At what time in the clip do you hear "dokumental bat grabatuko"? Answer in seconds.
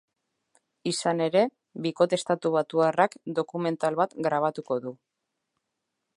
3.41-4.81